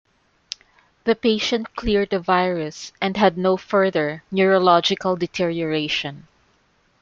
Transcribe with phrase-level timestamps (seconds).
[1.03, 6.27] The patient cleared the virus and had no further neurological deterioration.